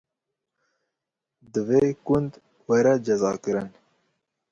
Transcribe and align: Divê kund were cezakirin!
Divê 1.53 1.81
kund 2.05 2.31
were 2.67 2.93
cezakirin! 3.05 3.69